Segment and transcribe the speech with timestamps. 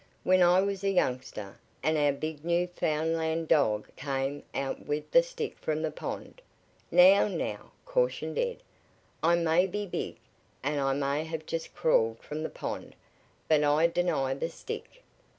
[0.23, 5.59] "When I was a youngster, and our big Newfoundland dog came out With the stick
[5.59, 6.41] from the pond"
[6.91, 7.27] "Now!
[7.27, 8.63] now!" cautioned Ed.
[9.21, 10.17] "I may be big,
[10.63, 12.95] and I may have just crawled from the pond,
[13.47, 15.03] but I deny the stick."